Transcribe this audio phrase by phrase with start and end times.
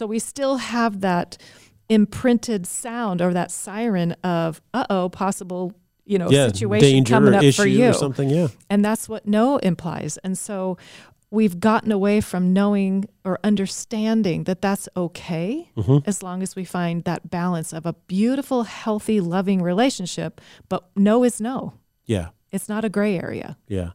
[0.00, 1.36] so we still have that
[1.90, 5.72] imprinted sound or that siren of uh oh possible
[6.06, 8.30] you know Yeah, situation coming up for you or something.
[8.30, 8.48] Yeah.
[8.70, 10.16] and that's what no implies.
[10.24, 10.78] And so
[11.30, 15.98] we've gotten away from knowing or understanding that that's okay Mm-hmm.
[16.10, 20.40] as long as we find that balance of a beautiful, healthy, loving relationship.
[20.68, 21.74] But no is no,
[22.06, 22.28] Yeah.
[22.50, 23.56] it's not a gray area.
[23.68, 23.90] Yeah.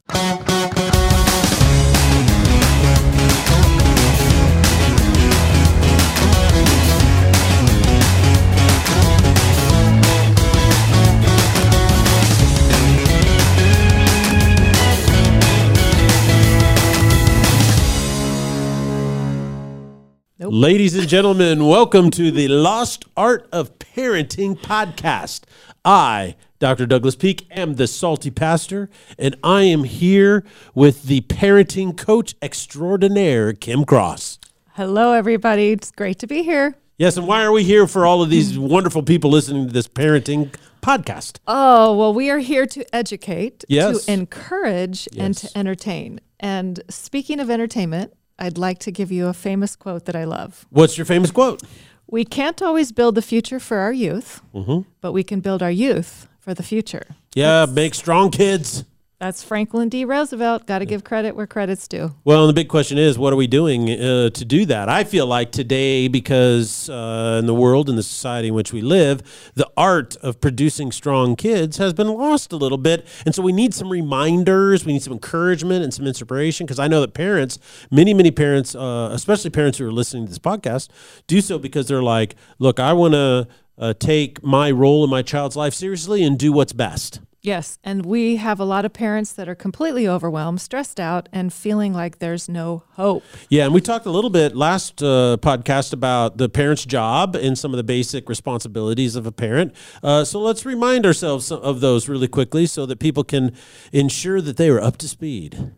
[20.38, 20.52] Nope.
[20.54, 25.44] Ladies and gentlemen, welcome to the Lost Art of Parenting podcast.
[25.86, 26.86] I, Dr.
[26.86, 33.54] Douglas Peak, am the salty pastor, and I am here with the parenting coach extraordinaire,
[33.54, 34.40] Kim Cross.
[34.74, 35.72] Hello, everybody.
[35.72, 36.76] It's great to be here.
[36.98, 39.88] Yes, and why are we here for all of these wonderful people listening to this
[39.88, 41.38] parenting podcast?
[41.48, 44.04] Oh, well, we are here to educate, Yes.
[44.06, 46.20] to encourage, and to entertain.
[46.42, 50.66] And speaking of entertainment, I'd like to give you a famous quote that I love.
[50.70, 51.62] What's your famous quote?
[52.08, 54.82] We can't always build the future for our youth, Mm-hmm.
[55.02, 57.16] but we can build our youth for the future.
[57.34, 58.84] Yeah, make strong kids.
[59.18, 60.04] That's Franklin D.
[60.04, 60.66] Roosevelt.
[60.66, 62.14] Got to give credit where credit's due.
[62.26, 64.90] Well, and the big question is, what are we doing uh, to do that?
[64.90, 68.82] I feel like today, because uh, in the world and the society in which we
[68.82, 73.08] live, the art of producing strong kids has been lost a little bit.
[73.26, 76.66] And so we need some reminders, we need some encouragement and some inspiration.
[76.66, 77.58] Because I know that parents,
[77.90, 80.90] many, many parents, uh, especially parents who are listening to this podcast,
[81.26, 85.22] do so because they're like, look, I want to uh, take my role in my
[85.22, 87.22] child's life seriously and do what's best.
[87.46, 87.78] Yes.
[87.84, 91.94] And we have a lot of parents that are completely overwhelmed, stressed out, and feeling
[91.94, 93.24] like there's no hope.
[93.50, 97.56] Yeah, and we talked a little bit last uh, podcast about the parent's job and
[97.56, 99.76] some of the basic responsibilities of a parent.
[100.02, 103.56] Uh, so let's remind ourselves of those really quickly so that people can
[103.92, 105.72] ensure that they are up to speed.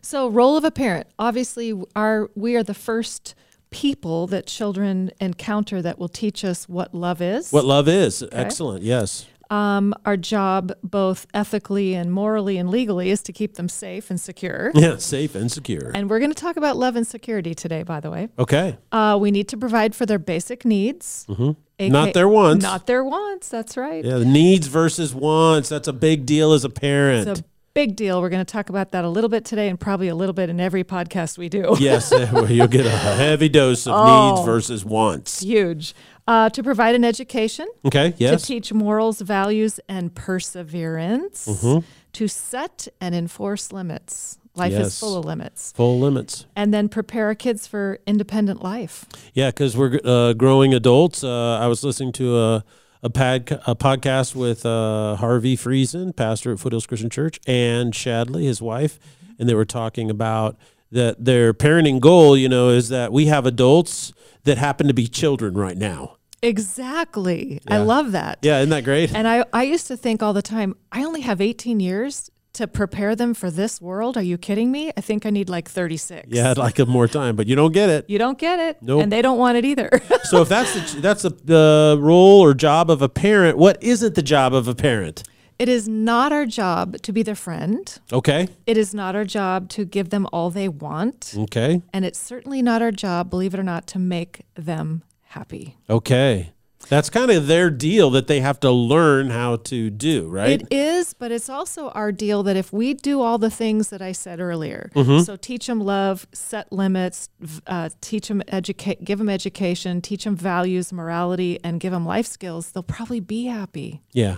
[0.00, 1.08] So, role of a parent.
[1.18, 3.34] Obviously, our we are the first
[3.70, 7.50] people that children encounter that will teach us what love is.
[7.50, 8.24] What love is.
[8.32, 8.84] Excellent.
[8.84, 9.26] Yes.
[9.50, 14.20] Um, our job, both ethically and morally and legally, is to keep them safe and
[14.20, 14.72] secure.
[14.78, 15.90] Yeah, safe and secure.
[15.94, 18.28] And we're going to talk about love and security today, by the way.
[18.38, 18.78] Okay.
[18.92, 21.26] Uh, we need to provide for their basic needs.
[21.28, 22.62] Not aka their wants.
[22.62, 23.48] Not their wants.
[23.48, 24.04] That's right.
[24.04, 25.68] Yeah, needs versus wants.
[25.68, 27.28] That's a big deal as a parent.
[27.28, 28.20] It's a big deal.
[28.20, 30.50] We're going to talk about that a little bit today and probably a little bit
[30.50, 31.76] in every podcast we do.
[31.80, 34.34] yes, well, you'll get a heavy dose of Oh.
[34.34, 35.40] needs versus wants.
[35.40, 35.94] Huge.
[36.26, 38.40] Uh, to provide an education, Okay, yes.
[38.42, 41.86] to teach morals, values, and perseverance, Mm-hmm.
[42.12, 44.38] to set and enforce limits.
[44.54, 44.86] Life Yes.
[44.88, 45.72] is full of limits.
[45.76, 46.44] Full limits.
[46.56, 49.06] And then prepare our kids for independent life.
[49.32, 51.22] Yeah, because we're uh, growing adults.
[51.22, 52.64] Uh, I was listening to a
[53.02, 58.44] a, pad, a podcast with uh, Harvey Friesen, pastor at Foothills Christian Church, and Shadley,
[58.44, 58.98] his wife,
[59.38, 60.56] and they were talking about
[60.90, 64.12] that their parenting goal, you know, is that we have adults
[64.44, 66.16] that happen to be children right now.
[66.42, 67.60] Exactly.
[67.68, 68.38] I love that.
[68.42, 69.12] Yeah, isn't that great?
[69.12, 72.66] And I, I used to think all the time, I only have 18 years to
[72.66, 74.16] prepare them for this world.
[74.16, 74.90] Are you kidding me?
[74.96, 76.26] I think I need like 36.
[76.30, 78.06] Yeah, I'd like more time, but you don't get it.
[78.08, 78.78] You don't get it.
[78.82, 79.02] Nope.
[79.02, 79.90] And they don't want it either.
[80.24, 84.14] So if that's the, that's the, the role or job of a parent, what isn't
[84.14, 85.22] the job of a parent?
[85.58, 87.98] it is not our job to be their friend.
[88.12, 91.34] Okay, It is not our job to give them all they want.
[91.36, 95.76] okay, And it's certainly not our job, believe it or not, to make them happy.
[95.90, 96.52] okay.
[96.88, 100.62] That's kind of their deal that they have to learn how to do, right?
[100.62, 104.00] It is, but it's also our deal that if we do all the things that
[104.02, 105.20] I said earlier, Mm-hmm.
[105.24, 107.28] so teach them love, set limits,
[107.66, 112.26] uh, teach them educate, give them education, teach them values, morality, and give them life
[112.26, 114.02] skills, they'll probably be happy.
[114.12, 114.36] yeah,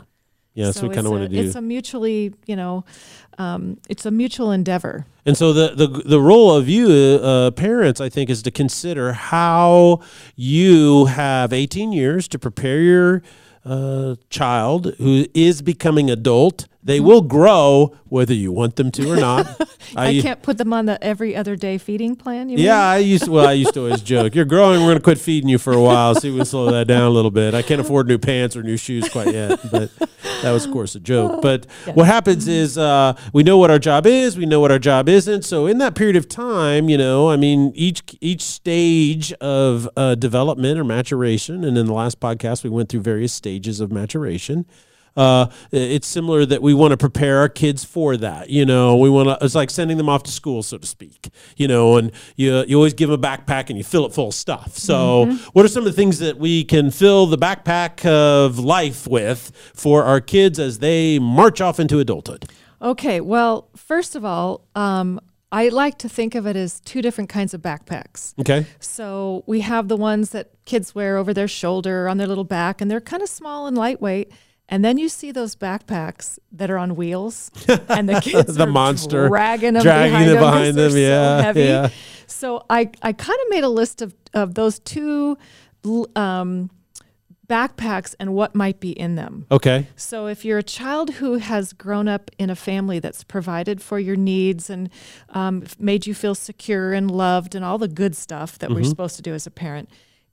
[0.55, 0.67] yeah.
[0.67, 1.47] That's so what we kind of want to do.
[1.47, 2.85] It's a mutually, you know,
[3.39, 5.07] um, it's a mutual endeavor.
[5.25, 6.89] And so the the the role of you
[7.23, 10.01] uh, parents, I think, is to consider how
[10.37, 13.23] you have 18 years to prepare your
[13.65, 16.67] uh, child who is becoming adult.
[16.83, 19.47] They will grow whether you want them to or not.
[19.97, 22.49] I, can't put them on the every other day feeding plan.
[22.49, 22.81] You Yeah, mean?
[22.81, 24.35] I used well, I used to always joke.
[24.35, 24.81] You're growing.
[24.81, 26.15] We're going to quit feeding you for a while.
[26.15, 27.55] See, if we slow that down a little bit.
[27.55, 29.91] I can't afford new pants or new shoes quite yet, but
[30.43, 31.43] that was, of course, a joke.
[31.43, 34.39] But what happens is uh, we know what our job is.
[34.39, 35.45] We know what our job isn't.
[35.45, 40.15] So in that period of time, you know, I mean, each each stage of uh,
[40.15, 44.65] development or maturation, and in the last podcast we went through various stages of maturation.
[45.21, 48.49] Uh, it's similar that we want to prepare our kids for that.
[48.49, 49.45] You know, we want to.
[49.45, 51.29] It's like sending them off to school, so to speak.
[51.57, 54.29] You know, and you you always give them a backpack and you fill it full
[54.29, 54.79] of stuff.
[54.79, 59.07] So, what are some of the things that we can fill the backpack of life
[59.07, 62.47] with for our kids as they march off into adulthood?
[62.83, 65.21] Okay, well, first of all, um,
[65.53, 68.39] I like to think of it as two different kinds of backpacks.
[68.41, 68.67] Okay.
[68.79, 72.81] So we have the ones that kids wear over their shoulder on their little back,
[72.81, 74.33] and they're kind of small and lightweight.
[74.71, 77.51] And then you see those backpacks that are on wheels,
[77.89, 81.59] and the kids The are monster dragging them dragging behind them behind them, yeah, so
[81.59, 81.89] yeah.
[82.27, 85.37] So I I kind of made a list of of those two
[86.15, 86.71] um,
[87.51, 89.47] backpacks and what might be in them.
[89.51, 89.89] Okay.
[89.97, 93.99] So, if you're a child who has grown up in a family that's provided for
[93.99, 94.89] your needs and
[95.31, 99.17] um, made you feel secure and loved and all the good stuff that we're supposed
[99.17, 99.91] to do as a parent,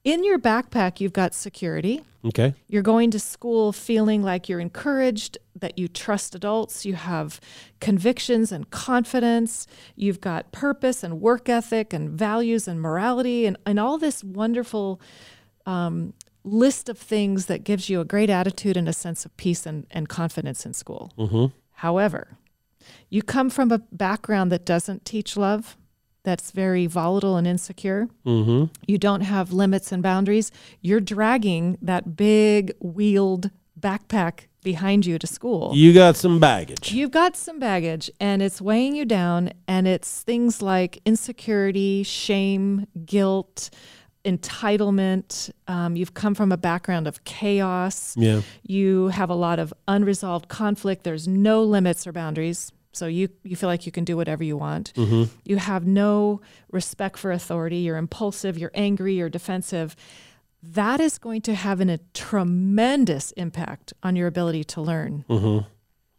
[0.07, 2.01] in your backpack, you've got security.
[2.23, 2.53] Okay.
[2.69, 7.41] You're going to school feeling like you're encouraged, that you trust adults, you have
[7.81, 9.67] convictions and confidence,
[9.97, 15.01] you've got purpose and work ethic and values and morality and, and all this wonderful
[15.65, 16.13] um,
[16.45, 19.85] list of things that gives you a great attitude and a sense of peace and,
[19.91, 21.11] and confidence in school.
[21.71, 22.37] However,
[23.09, 25.75] you come from a background that doesn't teach love,
[26.27, 28.09] that's very volatile and insecure.
[28.25, 28.65] Mm-hmm.
[28.85, 30.51] You don't have limits and boundaries.
[30.81, 35.71] You're dragging that big wheeled backpack behind you to school.
[35.73, 36.91] You got some baggage.
[36.91, 42.87] You've got some baggage and it's weighing you down, and it's things like insecurity, shame,
[43.05, 43.69] guilt,
[44.25, 45.49] entitlement.
[45.69, 48.15] Um, you've come from a background of chaos.
[48.17, 48.41] Yeah.
[48.63, 51.05] You have a lot of unresolved conflict.
[51.05, 52.73] There's no limits or boundaries.
[52.97, 54.93] So you, you feel like you can do whatever you want.
[54.95, 55.23] Mm-hmm.
[55.45, 56.41] You have no
[56.71, 57.77] respect for authority.
[57.77, 59.95] You're impulsive, you're angry, you're defensive.
[60.63, 65.23] That is going to have an, a tremendous impact on your ability to learn.
[65.29, 65.67] Mm-hmm.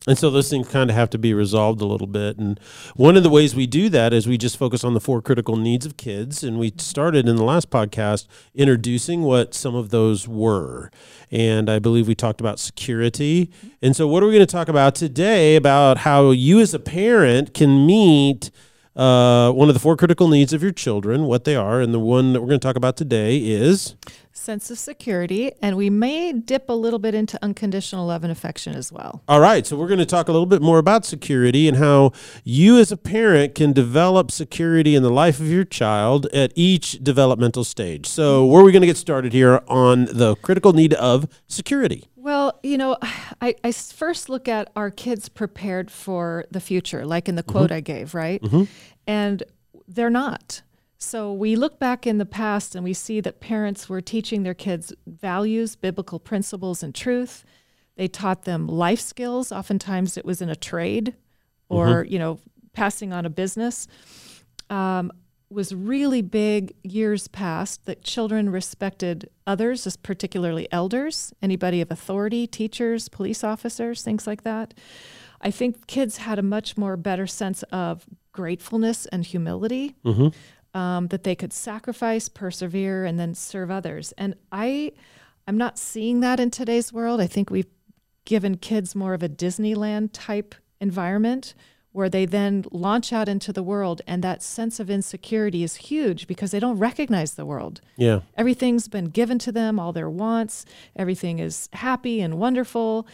[0.09, 2.39] And so those things kind of have to be resolved a little bit.
[2.39, 2.59] And
[2.97, 5.57] one of the ways we do that is we just focus on the four critical
[5.57, 6.43] needs of kids.
[6.43, 10.91] And we started in the last podcast introducing what some of those were.
[11.31, 13.51] And I believe we talked about security.
[13.83, 16.79] And so, what are we going to talk about today about how you as a
[16.79, 18.51] parent can meet
[18.99, 21.81] uh, one of the four critical needs of your children, what they are?
[21.81, 23.95] And the one that we're going to talk about today is
[24.39, 28.75] Sense of security, and we may dip a little bit into unconditional love and affection
[28.75, 29.23] as well.
[29.27, 32.13] All right, so we're going to talk a little bit more about security and how
[32.45, 37.03] you, as a parent, can develop security in the life of your child at each
[37.03, 38.07] developmental stage.
[38.07, 42.09] So, where are we going to get started here on the critical need of security?
[42.29, 42.99] Well, you know,
[43.41, 47.77] I first look at our kids prepared for the future, like in the quote mm-hmm.
[47.77, 48.43] I gave, right?
[48.43, 48.65] Mm-hmm.
[49.07, 49.43] And
[49.87, 50.61] they're not.
[50.99, 54.53] So we look back in the past and we see that parents were teaching their
[54.53, 57.47] kids values, biblical principles, and truth.
[57.97, 59.51] They taught them life skills.
[59.51, 61.15] Oftentimes it was in a trade
[61.71, 62.13] or, mm-hmm.
[62.13, 62.41] you know,
[62.75, 63.89] passing on a business.
[64.69, 65.13] Um,
[65.51, 72.47] was really big years past that children respected others, as particularly elders, anybody of authority,
[72.47, 74.75] teachers, police officers, things like that.
[75.41, 79.97] I think kids had a much more better sense of gratefulness and humility
[80.75, 84.13] um, that they could sacrifice, persevere, and then serve others.
[84.19, 84.93] And I,
[85.47, 87.21] I'm not seeing that in today's world.
[87.21, 87.71] I think we've
[88.27, 91.55] given kids more of a Disneyland type environment
[91.93, 96.27] where they then launch out into the world, and that sense of insecurity is huge
[96.27, 97.81] because they don't recognize the world.
[97.97, 98.21] Yeah.
[98.37, 100.65] Everything's been given to them, all their wants,
[100.95, 103.07] everything is happy and wonderful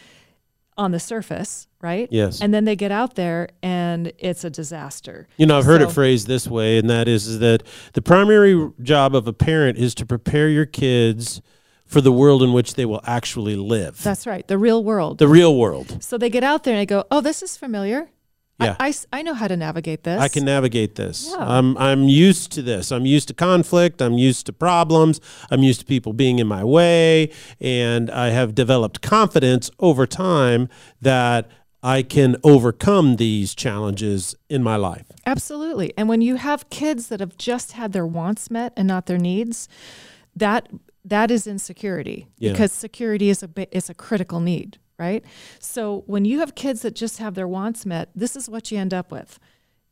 [0.77, 2.09] on the surface, right?
[2.11, 2.41] Yes.
[2.41, 5.25] And then they get out there and it's a disaster.
[5.37, 8.71] You know, I've heard it phrased this way, and that is, is that the primary
[8.83, 11.41] job of a parent is to prepare your kids
[11.85, 15.19] for the world in which they will actually live, That's right, the real world.
[15.19, 16.03] the real world.
[16.03, 18.09] so they get out there and they go, oh, this is familiar.
[18.59, 18.75] I- Yeah.
[18.79, 20.19] I, s- I know how to navigate this.
[20.21, 21.27] I can navigate this.
[21.29, 21.37] Yeah.
[21.57, 22.91] I'm I'm used to this.
[22.91, 24.01] I'm used to conflict.
[24.01, 25.19] I'm used to problems.
[25.51, 30.69] I'm used to people being in my way, and I have developed confidence over time
[31.01, 31.49] that
[31.83, 35.05] I can overcome these challenges in my life.
[35.25, 35.93] Absolutely.
[35.97, 39.19] And when you have kids that have just had their wants met and not their
[39.19, 39.67] needs,
[40.35, 40.69] that
[41.03, 42.51] that is insecurity Yeah.
[42.53, 45.23] because security is a is a critical need, right?
[45.59, 48.77] So when you have kids that just have their wants met, this is what you
[48.77, 49.39] end up with.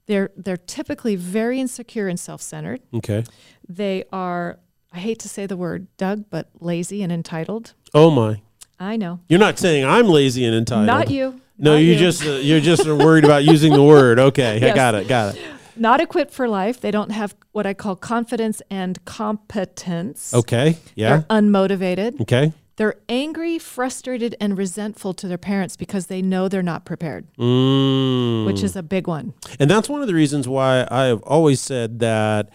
[0.06, 2.82] They're they're typically very insecure and self-centered.
[2.94, 3.24] Okay.
[3.68, 4.60] They are
[4.92, 7.74] I hate to say the word, Doug, but lazy and entitled.
[7.94, 8.42] Oh my.
[8.80, 9.22] I know.
[9.30, 10.88] You're not saying I'm lazy and entitled.
[10.88, 11.40] Not you.
[11.58, 12.00] No, Not you you.
[12.00, 14.20] just uh, you're just worried about using the word.
[14.20, 15.08] Okay, I got it.
[15.08, 15.42] Got it.
[15.76, 16.82] Not equipped for life.
[16.82, 20.34] They don't have what I call confidence and competence.
[20.34, 20.78] Okay.
[20.96, 21.10] Yeah.
[21.10, 22.22] They're unmotivated.
[22.22, 22.54] Okay.
[22.76, 28.46] They're angry, frustrated, and resentful to their parents because they know they're not prepared, Mm.
[28.46, 29.34] which is a big one.
[29.60, 32.50] And that's one of the reasons why I have always said that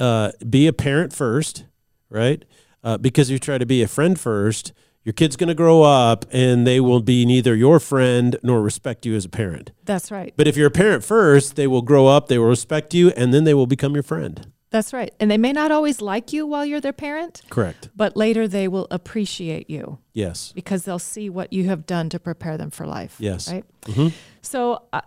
[0.00, 1.64] uh, be a parent first,
[2.08, 2.44] right?
[2.82, 4.72] Uh, because if you try to be a friend first,
[5.04, 9.06] your kid's going to grow up and they will be neither your friend nor respect
[9.06, 9.72] you as a parent.
[9.84, 10.34] That's right.
[10.36, 13.32] But if you're a parent first, they will grow up, they will respect you, and
[13.32, 14.50] then they will become your friend.
[14.70, 15.12] That's right.
[15.18, 17.88] And they may not always like you while you're their parent, Correct.
[17.96, 20.52] but later they will appreciate you Yes.
[20.54, 23.16] because they'll see what you have done to prepare them for life.
[23.18, 23.50] Yes.
[23.50, 23.64] Right?
[23.82, 24.12] Mhm.
[24.42, 25.00] So, uh,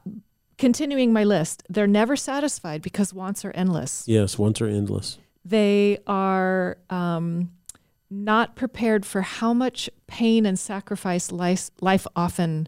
[0.58, 4.04] continuing my list, they're never satisfied because wants are endless.
[4.06, 4.38] Yes.
[4.38, 5.18] Wants are endless.
[5.46, 7.52] They are um,
[8.10, 12.68] not prepared for how much pain and sacrifice life, life often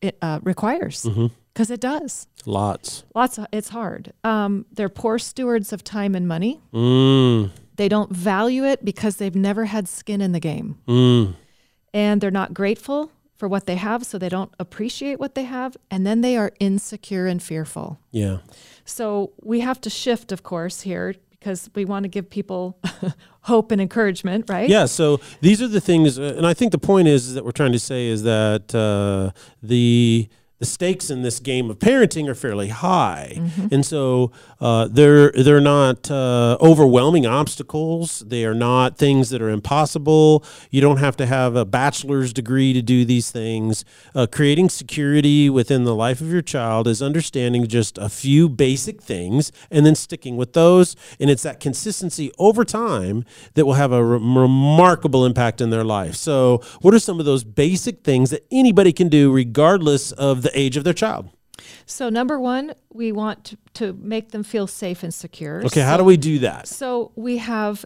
[0.00, 1.30] it, uh, requires Mhm.
[1.52, 2.26] Because it does.
[2.46, 3.04] Lots.
[3.14, 4.12] Lots of, it's hard.
[4.24, 6.60] Um, they're poor stewards of time and money.
[6.72, 7.50] Mm.
[7.76, 10.78] They don't value it because they've never had skin in the game.
[10.86, 11.34] Mm.
[11.92, 15.76] And they're not grateful for what they have, so they don't appreciate what they have.
[15.90, 17.98] And then they are insecure and fearful.
[18.10, 18.38] Yeah.
[18.84, 22.78] So we have to shift, of course, here because we want to give people
[23.42, 24.68] hope and encouragement, right?
[24.68, 27.52] Yeah, so these are the things, uh, and I think the point is, that we're
[27.52, 30.28] trying to say is that uh, the
[30.60, 33.40] the stakes in this game of parenting are fairly high,
[33.72, 38.20] and so uh, they're they're not uh, overwhelming obstacles.
[38.20, 40.44] They are not things that are impossible.
[40.70, 43.86] You don't have to have a bachelor's degree to do these things.
[44.14, 49.00] Uh, creating security within the life of your child is understanding just a few basic
[49.00, 53.24] things and then sticking with those, and it's that consistency over time
[53.54, 56.16] that will have a re- remarkable impact in their life.
[56.16, 60.49] So, what are some of those basic things that anybody can do, regardless of the
[60.54, 61.28] age of their child?
[61.86, 65.64] So, number one, we want to, to make them feel safe and secure.
[65.66, 66.68] Okay, how do we do that?
[66.68, 67.84] So, we have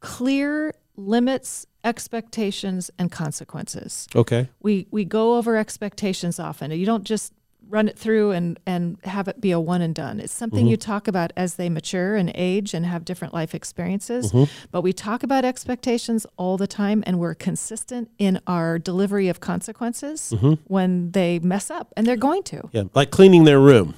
[0.00, 4.08] clear limits, expectations, and consequences.
[4.14, 4.48] Okay.
[4.60, 6.70] We, we go over expectations often.
[6.70, 7.32] You don't just
[7.68, 10.20] run it through and, and have it be a one and done.
[10.20, 14.32] It's something you talk about as they mature and age and have different life experiences.
[14.70, 19.40] But we talk about expectations all the time and we're consistent in our delivery of
[19.40, 20.32] consequences
[20.64, 22.68] when they mess up, and they're going to.
[22.72, 23.94] Yeah, like cleaning their room.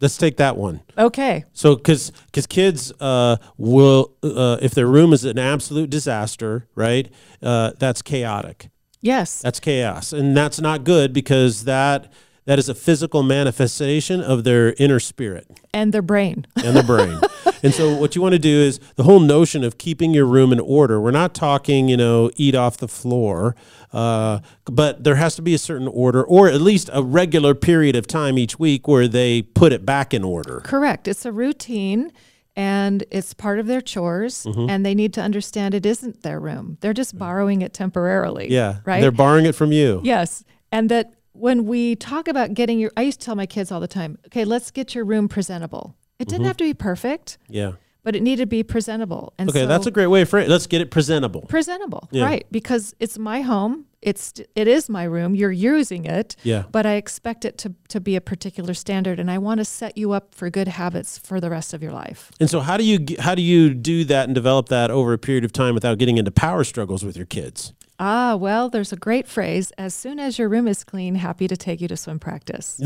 [0.00, 0.80] Let's take that one.
[0.96, 1.44] Okay.
[1.52, 7.12] So, because because kids uh, will, uh, if their room is an absolute disaster, right?
[7.42, 8.70] Uh, that's chaotic.
[9.02, 9.42] Yes.
[9.42, 12.10] That's chaos, and that's not good because that
[12.46, 16.46] that is a physical manifestation of their inner spirit And their brain.
[16.64, 17.18] and the brain.
[17.62, 20.52] and so, what you want to do is the whole notion of keeping your room
[20.52, 21.00] in order.
[21.00, 23.54] We're not talking, you know, eat off the floor,
[23.92, 27.96] uh, but there has to be a certain order, or at least a regular period
[27.96, 30.60] of time each week where they put it back in order.
[30.64, 31.06] Correct.
[31.08, 32.10] It's a routine
[32.56, 34.68] and it's part of their chores Mm-hmm.
[34.70, 36.78] and they need to understand it isn't their room.
[36.80, 38.50] They're just borrowing it temporarily.
[38.50, 39.00] Yeah, Right?
[39.00, 40.00] They're borrowing it from you.
[40.04, 40.42] yes.
[40.72, 43.80] And that when we talk about getting your I used to tell my kids all
[43.80, 45.96] the time, okay, let's get your room presentable.
[46.18, 46.30] It Mm-hmm.
[46.36, 47.72] didn't have to be perfect, Yeah.
[48.04, 49.32] but it needed to be presentable.
[49.38, 50.48] And Okay, so that's a great way for it.
[50.48, 51.42] Let's get it presentable.
[51.48, 52.08] presentable.
[52.12, 52.24] Yeah.
[52.24, 52.46] Right.
[52.50, 53.86] Because it's my home.
[54.02, 55.34] It's it is my room.
[55.34, 56.34] You're using it.
[56.42, 56.64] Yeah.
[56.72, 59.98] But I expect it to, to be a particular standard and I want to set
[59.98, 62.30] you up for good habits for the rest of your life.
[62.40, 65.18] And so, how do you how do you do that and develop that over a
[65.18, 67.74] period of time without getting into power struggles with your kids?
[68.02, 69.72] Ah, well, there's a great phrase.
[69.76, 72.80] As soon as your room is clean, happy to take you to swim practice,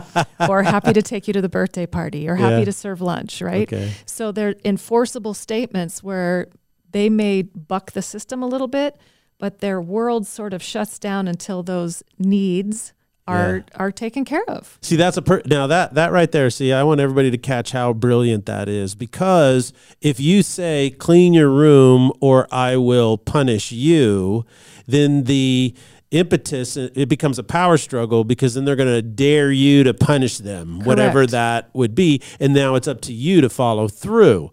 [0.48, 2.64] or happy to take you to the birthday party, or happy Yeah.
[2.64, 3.72] to serve lunch, right?
[3.72, 3.92] Okay.
[4.06, 6.48] So they're enforceable statements where
[6.90, 8.96] they may buck the system a little bit,
[9.38, 12.92] but their world sort of shuts down until those needs
[13.28, 14.78] are are taken care of.
[14.82, 16.48] See, that's a per- now that that right there.
[16.50, 21.34] See, I want everybody to catch how brilliant that is because if you say clean
[21.34, 24.46] your room or I will punish you,
[24.86, 25.74] then the
[26.12, 30.38] impetus it becomes a power struggle because then they're going to dare you to punish
[30.38, 34.48] them whatever that would be and now it's up to you to follow through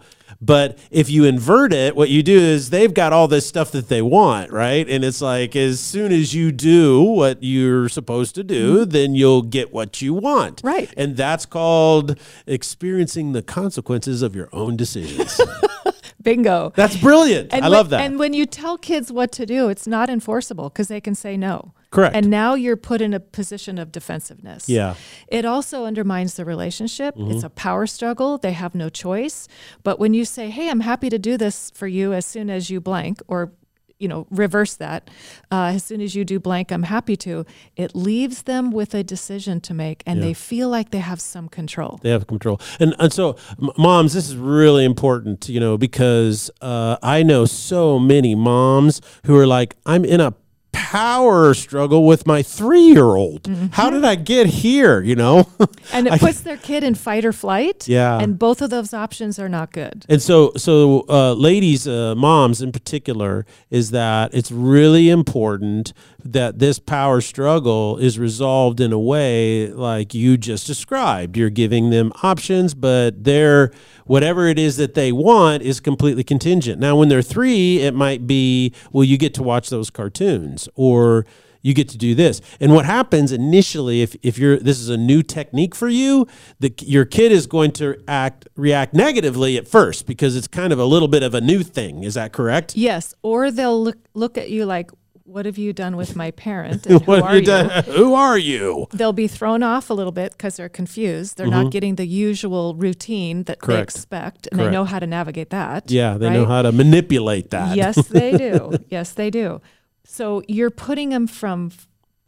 [0.46, 3.88] but if you invert it what you do is they've got all this stuff that
[3.88, 8.44] they want right and it's like as soon as you do what you're supposed to
[8.44, 8.90] do mm-hmm.
[8.90, 10.94] then you'll get what you want Right.
[10.98, 15.40] and that's called experiencing the consequences of your own decisions
[16.22, 16.72] Bingo.
[16.76, 19.88] that's brilliant i when- love that And when you tell kids what to do, it's
[19.88, 21.74] not enforceable because they can say no.
[21.94, 22.16] Correct.
[22.16, 24.68] And now you're put in a position of defensiveness.
[24.68, 24.96] Yeah.
[25.28, 27.16] It also undermines the relationship.
[27.16, 27.32] Mm-hmm.
[27.32, 28.38] It's a power struggle.
[28.40, 29.48] They have no choice.
[29.84, 32.70] But when you say, "Hey, I'm happy to do this for you as soon as
[32.72, 33.52] you blank," or
[34.00, 35.10] you know, reverse that.
[35.50, 37.46] Uh, as soon as you do blank, I'm happy to.
[37.78, 40.26] It leaves them with a decision to make, and Yeah.
[40.26, 42.00] they feel like they have some control.
[42.02, 42.60] They have control.
[42.80, 47.46] And and so, m- moms, this is really important, you know, because uh, I know
[47.46, 50.34] so many moms who are like, I'm in a
[50.74, 53.48] power struggle with my three year old.
[53.72, 55.02] How did I get here?
[55.02, 55.50] You know?
[55.92, 57.88] And it puts their kid in fight or flight.
[57.88, 58.18] Yeah.
[58.18, 60.06] And both of those options are not good.
[60.08, 66.60] And so, so uh, ladies, uh, moms in particular, is that it's really important that
[66.60, 71.36] this power struggle is resolved in a way like you just described.
[71.36, 73.72] You're giving them options, but they're
[74.06, 76.80] whatever it is that they want is completely contingent.
[76.80, 81.26] Now, when they're three, it might be, well, you get to watch those cartoons or
[81.66, 82.42] you get to do this.
[82.60, 86.28] And what happens initially, if, if you're this is a new technique for you,
[86.60, 90.80] the your kid is going to act react negatively at first because it's kind of
[90.80, 92.04] a little bit of a new thing.
[92.04, 92.76] Is that correct?
[92.76, 93.14] Yes.
[93.24, 94.92] Or they'll look, look at you like,
[95.26, 96.86] what have you done with my parent?
[96.90, 97.68] And who are you you?
[97.94, 98.88] Who are you?
[98.92, 101.38] They'll be thrown off a little bit because they're confused.
[101.38, 103.72] They're not getting the usual routine that they Mm-hmm.
[103.72, 103.90] Correct.
[103.96, 105.90] expect, and they know how to navigate that.
[105.90, 107.78] Yeah, they know how to manipulate that.
[107.78, 108.74] Yes, they do.
[108.90, 109.62] yes, they do.
[110.06, 111.72] So you're putting them from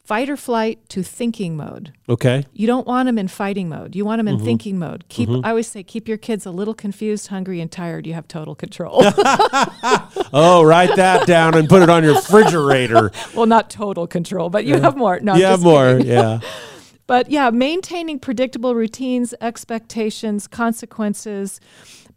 [0.03, 1.91] fight or flight to thinking mode.
[2.07, 2.45] Okay.
[2.53, 3.95] You don't want them in fighting mode.
[3.95, 4.45] You want them in Mm-hmm.
[4.45, 5.03] thinking mode.
[5.09, 8.05] Keep I always say keep your kids a little confused, hungry, and tired.
[8.05, 9.03] You have total control.
[10.37, 13.11] Oh, write that down and put it on your refrigerator.
[13.35, 15.19] well, not total control, but you have more.
[15.21, 15.99] No, you have more.
[15.99, 16.39] Yeah.
[17.07, 21.61] But yeah, maintaining predictable routines, expectations, consequences,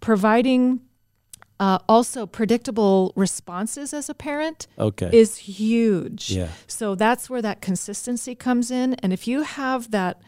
[0.01, 0.81] providing
[1.61, 5.11] uh, also predictable responses as a parent Okay.
[5.13, 6.31] is huge.
[6.31, 6.49] Yeah.
[6.67, 8.95] So that's where that consistency comes in.
[8.95, 10.21] And if you have that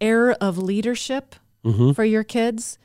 [0.00, 1.90] air of leadership Mm-hmm.
[1.92, 2.78] for your kids,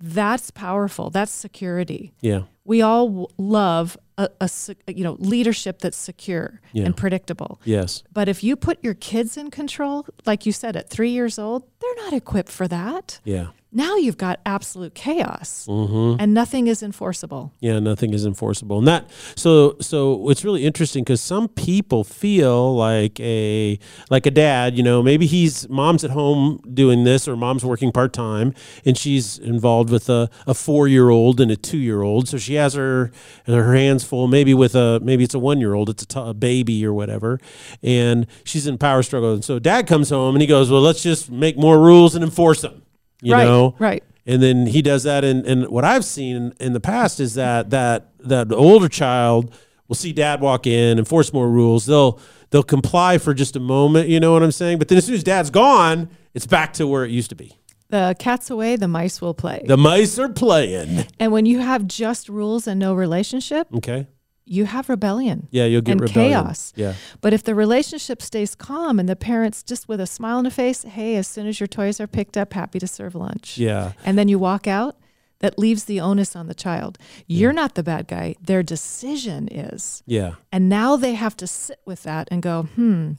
[0.00, 1.10] that's powerful.
[1.10, 2.12] That's security.
[2.20, 2.42] yeah.
[2.66, 4.48] We all w- love a, a
[4.86, 6.84] you know leadership that's secure Yeah.
[6.86, 7.60] and predictable.
[7.64, 8.02] Yes.
[8.10, 11.64] But if you put your kids in control, like you said, at three years old,
[11.80, 13.20] they're not equipped for that.
[13.24, 13.48] Yeah.
[13.76, 16.20] Now you've got absolute chaos Mm-hmm.
[16.20, 17.52] and nothing is enforceable.
[17.60, 22.74] Yeah, nothing is enforceable, and that so so it's really interesting because some people feel
[22.76, 23.78] like a
[24.10, 27.90] like a dad, you know, maybe he's mom's at home doing this or mom's working
[27.90, 28.54] part time,
[28.84, 32.38] and she's involved with a, a four year old and a two year old, so
[32.38, 33.10] she has her
[33.46, 34.28] her hands full.
[34.28, 36.94] Maybe with a maybe it's a one year old, it's a, t- a baby or
[36.94, 37.40] whatever,
[37.82, 41.02] and she's in power struggle, and so dad comes home and he goes, well, let's
[41.02, 42.82] just make more rules and enforce them,
[43.22, 43.44] you right.
[43.44, 44.02] know, Right.
[44.26, 47.70] and then he does that and, and what i've seen in the past is that
[47.70, 49.54] that that the older child
[49.88, 52.18] will see dad walk in enforce more rules they'll
[52.50, 55.14] they'll comply for just a moment you know what i'm saying but then as soon
[55.14, 57.56] as dad's gone it's back to where it used to be
[57.90, 59.62] The cat's away, the mice will play.
[59.66, 64.06] the mice are playing and when you have just rules and no relationship, okay
[64.46, 65.48] you have rebellion.
[65.50, 66.32] yeah you'll get And rebellion.
[66.44, 66.72] chaos.
[66.76, 70.44] yeah But if the relationship stays calm and the parents just with a smile on
[70.44, 73.56] the face, hey, as soon as your toys are picked up, happy to serve lunch.
[73.58, 74.96] yeah And then you walk out,
[75.40, 76.96] that leaves the onus on the child.
[77.26, 78.34] You're not the bad guy.
[78.40, 80.02] Their decision is.
[80.06, 83.12] yeah And now they have to sit with that and go, hmm,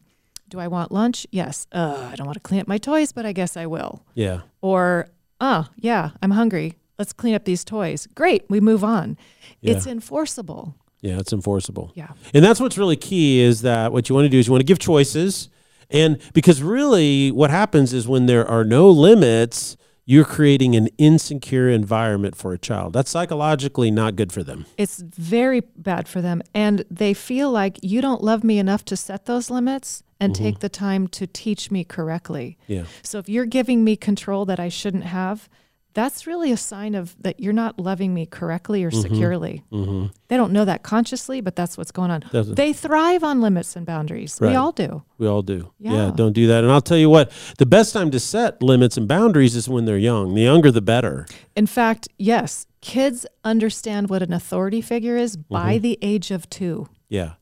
[0.50, 1.26] do I want lunch?
[1.32, 1.68] Yes.
[1.72, 4.04] Uh, I don't want to clean up my toys, but I guess I will.
[4.14, 5.08] yeah Or,
[5.42, 6.74] uh, yeah, I'm hungry.
[7.00, 8.08] Let's clean up these toys.
[8.16, 8.46] Great.
[8.50, 9.18] We move on.
[9.62, 9.74] Yeah.
[9.74, 10.76] It's enforceable.
[11.06, 12.10] Yeah it's enforceable Yeah.
[12.34, 14.62] And that's what's really key is that what you want to do is you want
[14.62, 15.50] to give choices.
[15.90, 21.70] And because really what happens is when there are no limits, you're creating an insecure
[21.70, 22.94] environment for a child.
[22.94, 24.66] That's psychologically not good for them.
[24.78, 26.42] It's very bad for them.
[26.54, 30.44] And they feel like you don't love me enough to set those limits and mm-hmm.
[30.44, 32.58] take the time to teach me correctly.
[32.68, 32.86] Yeah.
[33.02, 35.50] So if you're giving me control that I shouldn't have,
[35.96, 39.64] that's really a sign of that you're not loving me correctly or securely.
[39.72, 40.08] Mm-hmm.
[40.28, 42.24] They don't know that consciously, but that's what's going on.
[42.32, 44.38] They thrive on limits and boundaries.
[44.40, 44.50] Right.
[44.50, 45.04] We all do.
[45.18, 45.72] We all do.
[45.80, 45.94] Yeah.
[45.94, 46.12] Yeah.
[46.14, 46.64] Don't do that.
[46.64, 49.86] And I'll tell you what, the best time to set limits and boundaries is when
[49.86, 50.36] they're young.
[50.36, 51.26] The younger, the better.
[51.56, 56.90] In fact, yes, kids understand what an authority figure is by the age of two.
[57.08, 57.34] Yeah.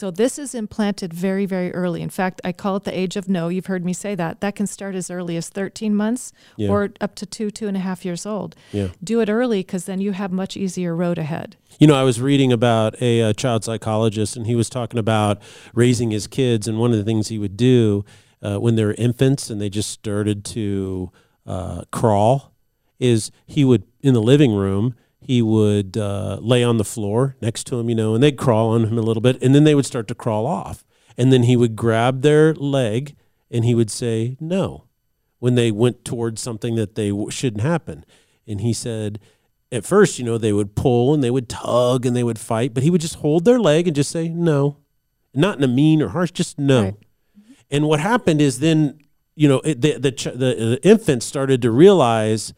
[0.00, 2.00] So this is implanted very, very early.
[2.00, 3.48] In fact, I call it the age of no.
[3.48, 4.40] You've heard me say that.
[4.40, 6.70] That can start as early as 13 months Yeah.
[6.70, 8.56] or up to two, two and a half years old.
[8.72, 8.88] Yeah.
[9.04, 11.56] Do it early because then you have much easier road ahead.
[11.78, 15.36] You know, I was reading about a, uh child psychologist, and he was talking about
[15.74, 16.66] raising his kids.
[16.66, 18.02] And one of the things he would do
[18.42, 21.12] uh, when they were infants and they just started to
[21.46, 22.54] uh, crawl
[22.98, 27.66] is he would, in the living room, he would uh, lay on the floor next
[27.68, 29.74] to him, you know, and they'd crawl on him a little bit, and then they
[29.74, 30.84] would start to crawl off.
[31.16, 33.14] And then he would grab their leg
[33.50, 34.84] and he would say, no,
[35.38, 38.04] when they went towards something that they w- shouldn't happen.
[38.46, 39.20] And he said,
[39.70, 42.72] at first, you know, they would pull and they would tug and they would fight,
[42.72, 44.78] but he would just hold their leg and just say no,
[45.34, 46.82] not in a mean or harsh, just no.
[46.84, 46.94] Right.
[47.70, 49.00] And what happened is then,
[49.36, 52.52] you know, it, the, the ch- the the infant started to realize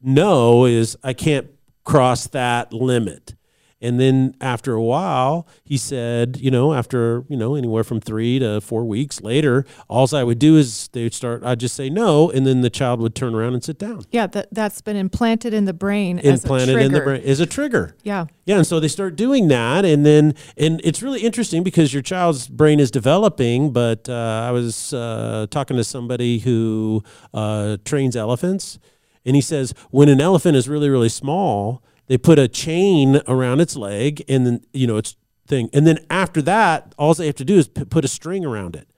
[0.00, 1.48] no is I can't
[1.86, 3.34] cross that limit.
[3.78, 8.38] And then after a while, he said, you know, after, you know, anywhere from three
[8.38, 11.90] to four weeks later, all I would do is they would start, I'd just say
[11.90, 12.30] no.
[12.30, 14.04] And then the child would turn around and sit down.
[14.10, 17.38] Yeah, that, that's been implanted in the brain as a Implanted in the brain is
[17.38, 17.94] a trigger.
[18.02, 18.26] Yeah.
[18.46, 22.02] Yeah, and so they start doing that, and then and it's really interesting because your
[22.02, 23.72] child's brain is developing.
[23.72, 27.02] But uh, I was uh, talking to somebody who
[27.34, 28.78] uh, trains elephants,
[29.26, 33.60] and he says when an elephant is really really small, they put a chain around
[33.60, 37.36] its leg, and then you know its thing, and then after that, all they have
[37.36, 38.88] to do is put a string around it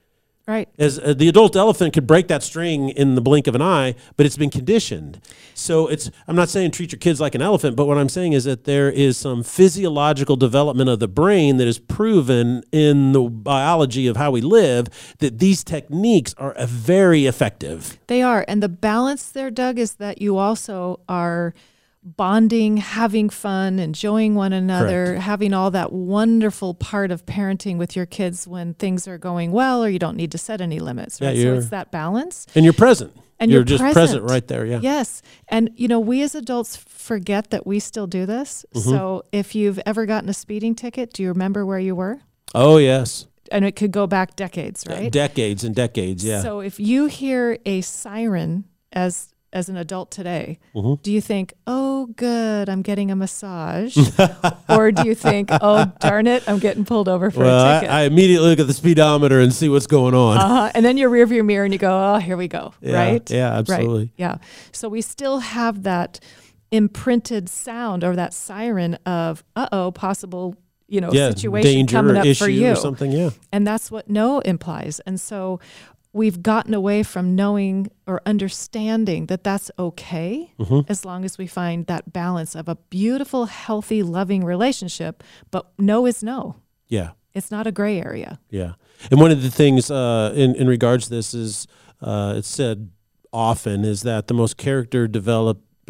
[0.49, 0.67] Right.
[0.79, 3.93] as uh, the adult elephant could break that string in the blink of an eye,
[4.17, 5.21] but it's been conditioned.
[5.53, 8.33] So it's I'm not saying treat your kids like an elephant, but what I'm saying
[8.33, 13.21] is that there is some physiological development of the brain that is proven in the
[13.21, 14.87] biology of how we live
[15.19, 17.99] that these techniques are uh, very effective.
[18.07, 18.43] They are.
[18.47, 21.53] And the balance there, Doug, is that you also are
[22.03, 28.05] bonding, having fun, enjoying one another, having all that wonderful part of parenting with your
[28.05, 31.19] kids when things are going well or you don't need to set any limits.
[31.19, 31.35] Yeah, Right.
[31.37, 32.45] so you're- it's that balance.
[32.55, 33.13] And you're present.
[33.41, 33.95] And you're, you're just present.
[33.95, 34.23] present.
[34.29, 34.65] right there.
[34.65, 34.79] Yeah.
[34.81, 35.21] Yes.
[35.47, 38.65] And, you know, we as adults forget that we still do this.
[38.75, 38.89] Mm-hmm.
[38.89, 42.19] So if you've ever gotten a speeding ticket, do you remember where you were?
[42.53, 43.27] Oh yes.
[43.51, 45.11] And it could go back decades, right?
[45.11, 46.23] Decades and decades.
[46.23, 46.41] Yeah.
[46.41, 51.01] So if you hear a siren as as an adult today, Mm-hmm.
[51.01, 53.97] do you think, "Oh, good, I'm getting a massage,"
[54.69, 57.79] or do you think, "Oh, darn it, I'm getting pulled over for well, a I,
[57.79, 57.93] ticket"?
[57.93, 60.37] I immediately look at the speedometer and see what's going on.
[60.37, 60.71] uh-huh.
[60.75, 63.29] And then your rearview mirror, and you go, "Oh, here we go." Yeah, right?
[63.31, 64.03] yeah, absolutely.
[64.03, 64.11] Right.
[64.17, 64.37] Yeah.
[64.71, 66.19] So we still have that
[66.71, 70.55] imprinted sound or that siren of, "Uh oh, possible."
[70.91, 72.71] You know, yeah, situation danger coming up issue for you.
[72.71, 73.11] or something.
[73.11, 73.29] Yeah.
[73.51, 74.99] And that's what no implies.
[75.05, 75.59] And so
[76.13, 80.91] we've gotten away from knowing or understanding that that's okay Mm-hmm.
[80.91, 85.23] as long as we find that balance of a beautiful, healthy, loving relationship.
[85.51, 86.55] But no is no,
[86.87, 87.11] Yeah.
[87.33, 88.39] it's not a gray area.
[88.49, 88.73] Yeah,
[89.11, 91.67] and one of the things uh, in in regards to this is
[92.01, 92.89] uh, it's said
[93.31, 95.07] often is that the most character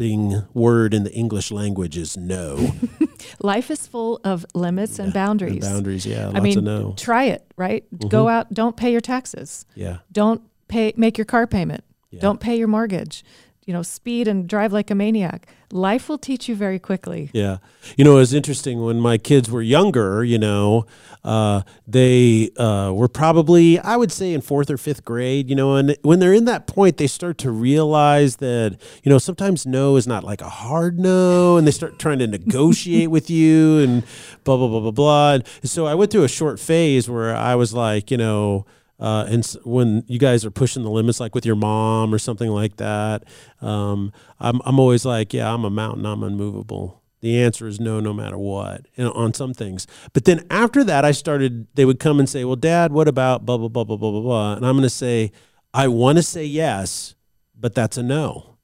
[0.00, 2.72] developing word in the English language is no.
[3.40, 5.64] Life is full of limits and boundaries.
[5.64, 6.86] And boundaries, yeah, lots I mean, no.
[6.86, 6.94] Mm-hmm.
[6.96, 7.84] try it, right?
[8.08, 9.66] Go out, don't pay your taxes.
[9.74, 11.84] Yeah, Don't pay make your car payment.
[12.10, 12.20] Yeah.
[12.20, 13.24] Don't pay your mortgage.
[13.70, 15.46] You know, speed and drive like a maniac.
[15.70, 17.30] Life will teach you very quickly.
[17.32, 17.58] yeah.
[17.96, 20.24] You know, it was interesting when my kids were younger.
[20.24, 20.86] You know,
[21.22, 25.48] uh, they uh, were probably I would say in fourth or fifth grade.
[25.48, 29.18] You know, and when they're in that point, they start to realize that you know
[29.18, 33.30] sometimes no is not like a hard no, and they start trying to negotiate with
[33.30, 34.02] you and
[34.42, 35.32] blah blah blah blah blah.
[35.34, 38.66] And so I went through a short phase where I was like, you know.
[39.00, 42.50] Uh, and when you guys are pushing the limits, like with your mom or something
[42.50, 43.24] like that,
[43.62, 47.00] um, I'm, I'm always like, yeah, I'm a mountain, I'm unmovable.
[47.22, 49.86] The answer is no, no matter what, know, on some things.
[50.12, 53.44] But then after that, I started, they would come and say, well, dad, what about
[53.46, 54.54] blah, blah, blah, blah, blah, blah, blah.
[54.56, 55.32] And I'm going to say,
[55.74, 57.14] I want to say yes,
[57.58, 58.56] but that's a no.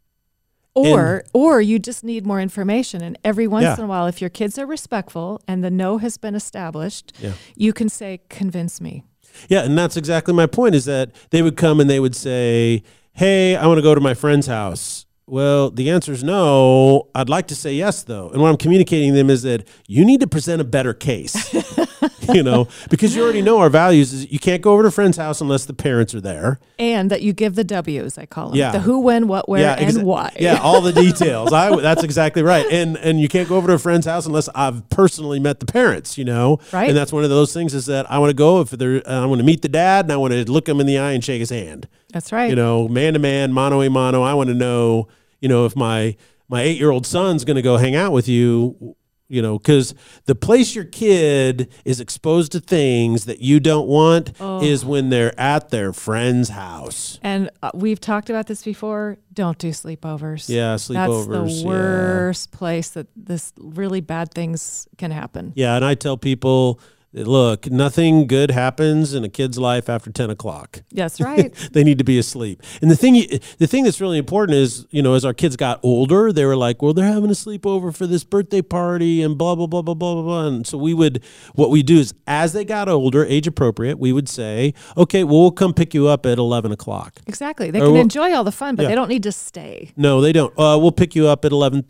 [0.74, 3.00] Or or you just need more information.
[3.02, 3.76] And every once Yeah.
[3.78, 7.32] in a while, if your kids are respectful and the no has been established, Yeah.
[7.56, 9.02] you can say, convince me.
[9.48, 12.82] Yeah, and that's exactly my point is that they would come and they would say,
[13.12, 17.08] "Hey, I want to go to my friend's house." Well, the answer is no.
[17.14, 18.30] I'd like to say yes though.
[18.30, 21.52] And what I'm communicating to them is that you need to present a better case.
[22.34, 24.92] you know, because you already know our values is you can't go over to a
[24.92, 26.58] friend's house unless the parents are there.
[26.78, 28.58] And that you give the W's, I call them.
[28.58, 28.72] Yeah.
[28.72, 30.34] The who, when, what, where, and exa- why.
[30.38, 31.52] Yeah, all the details.
[31.52, 32.66] I that's exactly right.
[32.70, 35.66] And and you can't go over to a friend's house unless I've personally met the
[35.66, 36.18] parents.
[36.18, 36.88] You know, Right.
[36.88, 39.22] And that's one of those things is that I want to go if they're uh,
[39.22, 41.12] I want to meet the dad and I want to look him in the eye
[41.12, 41.88] and shake his hand.
[42.12, 42.48] That's right.
[42.50, 44.22] You know, man to man, mano a mano.
[44.22, 45.08] I want to know.
[45.40, 46.16] You know, if my
[46.48, 48.96] my eight year old son's going to go hang out with you.
[49.28, 49.92] You know, because
[50.26, 54.62] the place your kid is exposed to things that you don't want Oh.
[54.62, 57.18] is when they're at their friend's house.
[57.22, 59.18] and uh, we've talked about this before.
[59.32, 60.48] Don't do sleepovers.
[60.48, 61.66] Yeah, sleepovers That's the yeah.
[61.66, 65.52] worst place that this really bad things can happen.
[65.56, 66.78] Yeah, and I tell people,
[67.16, 70.82] look, nothing good happens in a kid's life after ten o'clock.
[70.92, 71.52] That's right.
[71.72, 72.62] they need to be asleep.
[72.82, 73.14] And the thing,
[73.58, 76.56] the thing that's really important is, you know, as our kids got older, they were
[76.56, 79.94] like, well, they're having a sleepover for this birthday party and blah blah blah blah
[79.94, 80.46] blah blah.
[80.46, 81.22] And so we would,
[81.54, 85.40] what we do is, as they got older, age appropriate, we would say, okay, well,
[85.40, 87.14] we'll come pick you up at eleven o'clock.
[87.26, 87.70] exactly.
[87.70, 88.88] They Or can what- enjoy all the fun, but Yeah.
[88.90, 89.92] they don't need to stay.
[89.96, 90.52] No, they don't.
[90.58, 91.82] Uh, we'll pick you up at eleven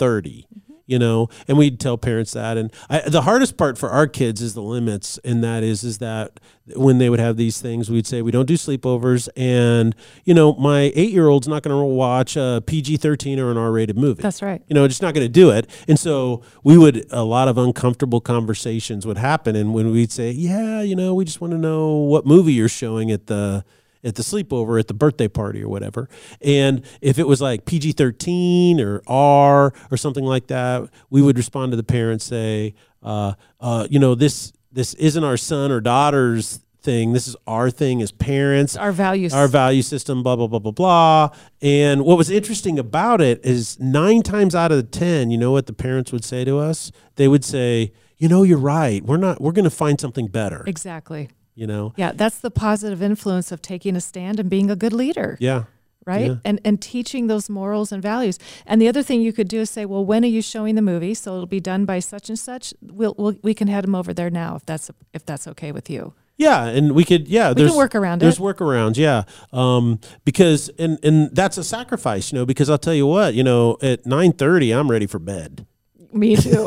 [0.86, 2.56] you know and we'd tell parents that.
[2.56, 5.98] And I, the hardest part for our kids is the limits and that is is
[5.98, 6.40] that
[6.74, 9.28] when they would have these things we'd say we don't do sleepovers.
[9.36, 9.94] And
[10.24, 13.96] you know my eight year old's not going to watch a pg-13 or an r-rated
[13.96, 14.22] movie.
[14.22, 14.62] That's right.
[14.68, 15.68] you know just not going to do it.
[15.88, 20.30] And so we would a lot of uncomfortable conversations would happen and when we'd say
[20.30, 23.64] yeah you know we just want to know what movie you're showing at the
[24.06, 26.08] at the sleepover at the birthday party or whatever
[26.40, 31.72] and if it was like pg-13 or r or something like that we would respond
[31.72, 36.60] to the parents say uh, uh, you know this this isn't our son or daughter's
[36.80, 39.34] thing this is our thing as parents Our values.
[39.34, 41.30] our value system, blah, blah, blah, blah, blah.
[41.60, 45.50] And what was interesting about it is nine times out of the 10, you know
[45.50, 46.92] what the parents would say to us?
[47.16, 49.02] They would say, you know, you're right.
[49.04, 51.28] We're not, we're going to find something better, exactly.
[51.56, 51.92] You know?
[51.96, 55.36] Yeah, that's the positive influence of taking a stand and being a good leader.
[55.40, 55.64] Yeah.
[56.06, 56.26] right?
[56.30, 56.36] Yeah.
[56.44, 58.38] And and teaching those morals and values.
[58.64, 60.82] And the other thing you could do is say, well, when are you showing the
[60.82, 61.14] movie?
[61.14, 62.72] So it'll be done by such and such.
[62.80, 65.90] We'll, we'll we can head them over there now if that's if that's okay with
[65.90, 66.14] you.
[66.38, 67.48] Yeah, and we could yeah.
[67.48, 68.42] We there's can work around There's it.
[68.42, 69.24] workarounds, yeah.
[69.52, 72.46] Um, because and and that's a sacrifice, you know.
[72.46, 75.66] Because I'll tell you what, you know, at nine thirty, I'm ready for bed.
[76.12, 76.66] Me too.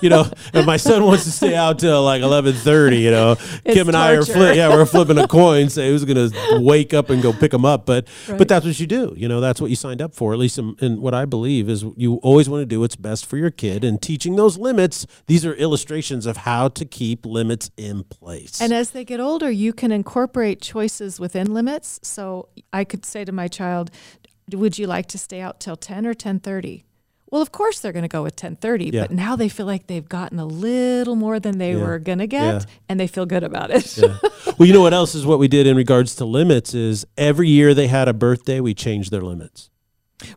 [0.00, 3.36] You know, if my son wants to stay out till like eleven thirty, you know,
[3.66, 4.56] Kim and I are flipping.
[4.56, 7.64] yeah, we're flipping a coin, say who's going to wake up and go pick him
[7.64, 7.86] up.
[7.86, 8.38] But Right.
[8.38, 9.12] but that's what you do.
[9.16, 10.32] You know, that's what you signed up for.
[10.32, 13.26] At least in, in what I believe is you always want to do what's best
[13.26, 15.06] for your kid, and teaching those limits.
[15.26, 18.60] These are illustrations of how to keep limits in place.
[18.60, 22.00] and as they get older, you can incorporate choices within limits.
[22.02, 23.90] So I could say to my child,
[24.52, 26.84] "Would you like to stay out till ten or ten thirty?
[27.34, 29.00] Well, of course they're going to go with 10:30, Yeah.
[29.02, 31.82] but now they feel like they've gotten a little more than they Yeah.
[31.84, 32.60] were going to get Yeah.
[32.88, 33.98] and they feel good about it.
[33.98, 34.16] Yeah.
[34.56, 37.48] well, you know what else is what we did in regards to limits is every
[37.48, 39.68] year they had a birthday, we changed their limits.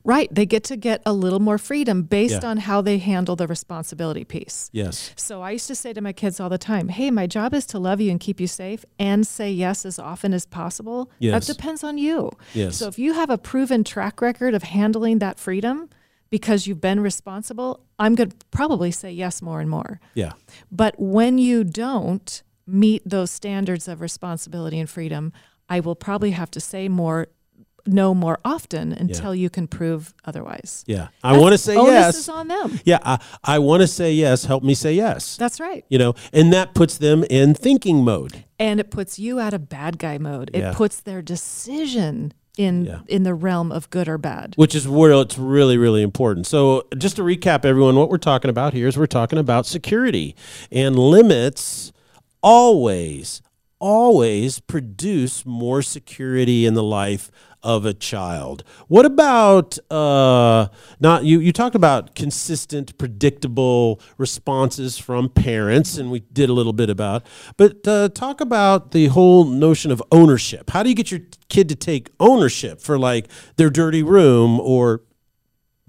[0.04, 0.28] Right.
[0.34, 2.50] They get to get a little more freedom based Yeah.
[2.50, 4.72] on how they handle the responsibility piece.
[4.74, 5.12] Yes.
[5.16, 7.68] So I used to say to my kids all the time, hey, my job is
[7.68, 11.12] to love you and keep you safe and say yes as often as possible.
[11.20, 11.34] Yes.
[11.48, 12.32] That depends on you.
[12.56, 12.76] Yes.
[12.78, 15.90] So if you have a proven track record of handling that freedom
[16.30, 20.00] because you've been responsible, I'm going to probably say yes more and more.
[20.14, 20.34] yeah.
[20.72, 25.32] But when you don't meet those standards of responsibility and freedom,
[25.70, 27.28] I will probably have to say more,
[27.86, 30.84] no more often until you can prove otherwise.
[30.88, 31.08] Yeah.
[31.24, 32.18] I want to say Onus yes.
[32.18, 32.80] is on them.
[32.84, 33.00] Yeah.
[33.04, 34.44] I, I want to say yes.
[34.46, 35.38] Help me say yes.
[35.38, 35.86] That's right.
[35.90, 38.44] You know, and that puts them in thinking mode.
[38.60, 40.50] And it puts you out of bad guy mode.
[40.54, 40.74] It Yeah.
[40.74, 43.00] puts their decision in Yeah.
[43.08, 44.54] in the realm of good or bad.
[44.56, 48.50] which is where it's really really important so just to recap everyone what we're talking
[48.50, 50.36] about here is we're talking about security
[50.72, 51.92] and limits
[52.42, 53.42] always
[53.80, 57.30] always produce more security in the life
[57.64, 58.64] of a child.
[58.88, 60.68] What about uh
[61.00, 66.74] not you you talked about consistent predictable responses from parents and we did a little
[66.74, 67.26] bit about
[67.58, 70.70] but uh, talk about the whole notion of ownership.
[70.70, 75.02] How do you get your kid to take ownership for like their dirty room or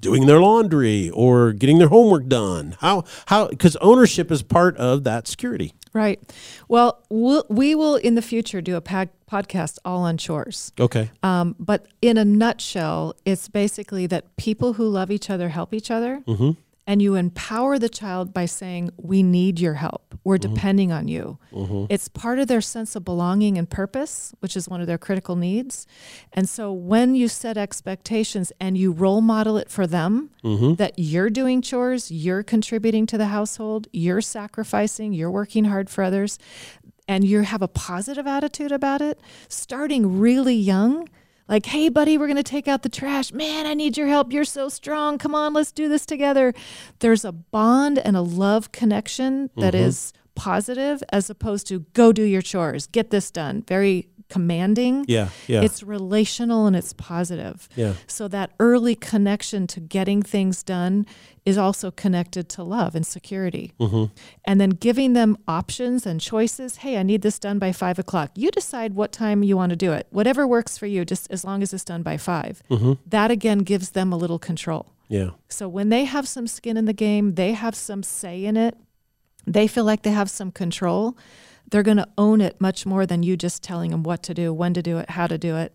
[0.01, 2.77] doing their laundry or getting their homework done?
[2.81, 6.21] How how because ownership is part of that security Right.
[6.69, 10.73] Well, we'll we will in the future do a pod- podcast all on chores.
[10.79, 15.73] okay Um, but in a nutshell, it's basically that people who love each other help
[15.75, 16.23] each other.
[16.27, 16.51] Mm-hmm.
[16.89, 20.15] And you empower the child by saying, We need your help.
[20.25, 20.55] We're Mm-hmm.
[20.55, 21.39] depending on you.
[21.91, 25.37] It's part of their sense of belonging and purpose, which is one of their critical
[25.37, 25.87] needs.
[26.33, 30.75] And so when you set expectations and you role model it for them, Mm-hmm.
[30.75, 36.03] that you're doing chores, you're contributing to the household, you're sacrificing, you're working hard for
[36.05, 36.39] others,
[37.07, 41.09] and you have a positive attitude about it, starting really young,
[41.49, 43.33] like, hey, buddy, we're going to take out the trash.
[43.33, 44.33] Man, I need your help.
[44.33, 45.19] You're so strong.
[45.19, 46.53] Come on, let's do this together.
[46.99, 49.87] There's a bond and a love connection that mm-hmm.
[49.87, 53.65] is positive as opposed to go do your chores, get this done.
[53.67, 55.05] Very commanding.
[55.09, 57.69] yeah yeah It's relational and it's positive.
[57.77, 61.07] yeah So that early connection to getting things done
[61.45, 63.73] is also connected to love and security.
[63.81, 64.13] Mm-hmm.
[64.45, 66.77] And then giving them options and choices.
[66.77, 68.31] Hey, I need this done by five o'clock.
[68.35, 70.07] You decide what time you want to do it.
[70.11, 72.93] Whatever works for you, just as long as it's done by 5 Mm-hmm.
[73.07, 74.93] That again gives them a little control.
[75.09, 78.57] yeah So when they have some skin in the game, they have some say in
[78.57, 78.75] it,
[79.47, 81.17] they feel like they have some control,
[81.71, 84.53] they're going to own it much more than you just telling them what to do,
[84.53, 85.75] when to do it, how to do it.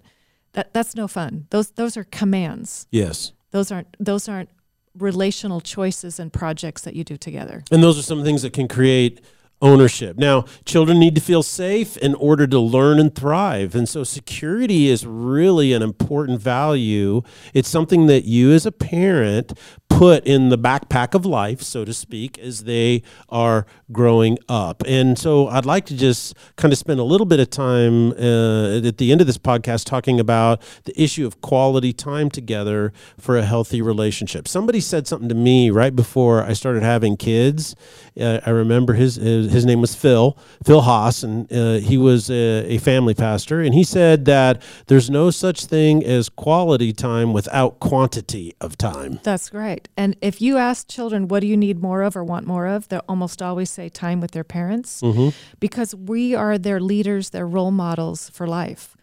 [0.53, 1.47] That that's no fun.
[1.49, 2.87] Those those are commands.
[2.91, 4.49] yes Those aren't those aren't
[4.97, 7.63] relational choices and projects that you do together.
[7.71, 9.21] And those are some things that can create
[9.63, 10.17] ownership.
[10.17, 13.73] Now, children need to feel safe in order to learn and thrive.
[13.73, 17.21] And so security is really an important value.
[17.53, 19.57] It's something that you as a parent
[19.93, 24.83] put in the backpack of life, so to speak, as they are growing up.
[24.87, 28.77] And so I'd like to just kind of spend a little bit of time uh,
[28.87, 33.37] at the end of this podcast talking about the issue of quality time together for
[33.37, 34.47] a healthy relationship.
[34.47, 37.75] Somebody said something to me right before I started having kids.
[38.19, 42.31] Uh, I remember his, his, his name was Phil Phil Haas, and uh, he was
[42.31, 47.31] a, a family pastor, and he said that there's no such thing as quality time
[47.31, 49.19] without quantity of time.
[49.23, 49.82] That's right.
[49.97, 52.87] And if you ask children, what do you need more of or want more of,
[52.87, 55.29] they'll almost always say time with their parents Mm-hmm.
[55.59, 58.95] because we are their leaders, their role models for life.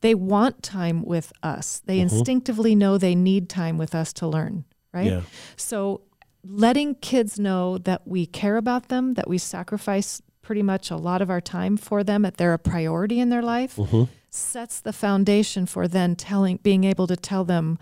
[0.00, 1.82] They want time with us.
[1.86, 2.16] They Mm-hmm.
[2.16, 5.06] instinctively know they need time with us to learn, right?
[5.06, 5.22] Yeah.
[5.56, 6.02] So
[6.44, 11.20] letting kids know that we care about them, that we sacrifice pretty much a lot
[11.22, 14.04] of our time for them, that they're a priority in their life, Mm-hmm.
[14.30, 17.78] sets the foundation for then telling, being able to tell them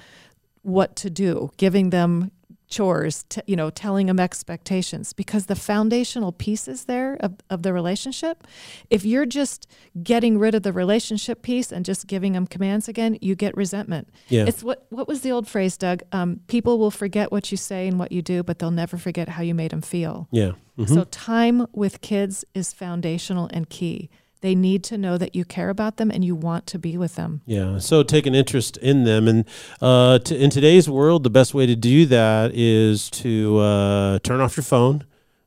[0.63, 2.31] what to do, giving them
[2.69, 7.73] chores, t- you know, telling them expectations, because the foundational pieces there of, of the
[7.73, 8.45] relationship,
[8.91, 9.67] if you're just
[10.03, 14.09] getting rid of the relationship piece and just giving them commands again, you get resentment.
[14.29, 14.47] Yeah.
[14.47, 16.03] It's what what was the old phrase, Doug?
[16.13, 19.29] Um, people will forget what you say and what you do, but they'll never forget
[19.29, 20.29] how you made them feel.
[20.31, 20.53] Yeah.
[20.79, 20.89] Mhm.
[20.89, 24.11] So time with kids is foundational and key.
[24.45, 27.15] They need to know that you care about them and you want to be with
[27.15, 27.41] them.
[27.47, 29.47] Yeah, so take an interest in them, and
[29.81, 34.43] uh, to, in today's world, the best way to do that is to uh, turn
[34.43, 35.05] off your phone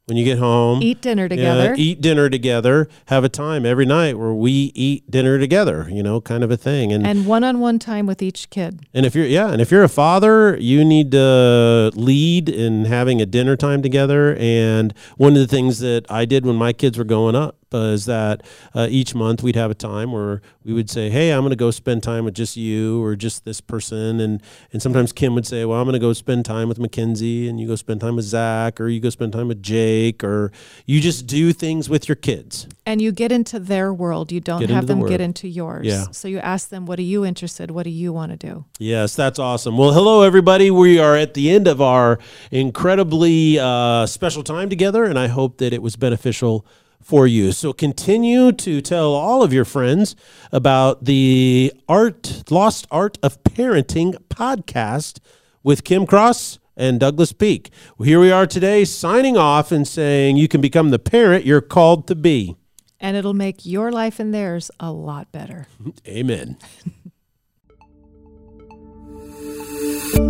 [0.07, 0.81] when you get home.
[0.81, 1.75] Eat dinner Yeah, together.
[1.77, 2.87] eat dinner together.
[3.05, 5.87] Have a time every night where we eat dinner together.
[5.91, 6.91] You know, kind of a thing.
[6.91, 8.87] And and one-on-one time with each kid.
[8.95, 13.21] and if you're yeah, and if you're a father, you need to lead in having
[13.21, 14.35] a dinner time together.
[14.39, 17.93] And one of the things that I did when my kids were growing up uh,
[17.93, 21.41] is that uh, each month we'd have a time where we would say, "Hey, I'm
[21.41, 25.11] going to go spend time with just you or just this person," and and sometimes
[25.11, 27.75] Kim would say, "Well, I'm going to go spend time with Mackenzie," and you go
[27.75, 30.51] spend time with Zach, or you go spend time with Jake, or
[30.85, 32.67] you just do things with your kids.
[32.85, 34.31] And you get into their world.
[34.31, 35.85] You don't Get have into the them get into yours.
[35.85, 36.05] Yeah.
[36.11, 37.71] So you ask them, what are you interested?
[37.71, 38.65] What do you want to do?
[38.79, 39.77] Yes, that's awesome.
[39.77, 40.71] Well, hello, everybody.
[40.71, 42.19] We are at the end of our
[42.51, 46.65] incredibly uh, special time together, and I hope that it was beneficial
[47.01, 47.51] for you.
[47.51, 50.15] So continue to tell all of your friends
[50.51, 55.19] about the Art Lost Art of Parenting podcast
[55.63, 57.71] with Kim Cross and Douglas Peak.
[57.97, 61.61] Well, here we are today signing off and saying you can become the parent you're
[61.61, 62.55] called to be.
[62.99, 65.67] And it'll make your life and theirs a lot better.
[66.07, 66.57] Amen.